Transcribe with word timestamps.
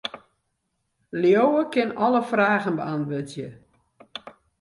Liuwe 1.23 1.61
kin 1.75 1.91
alle 2.05 2.21
fragen 2.31 2.79
beäntwurdzje. 2.79 3.47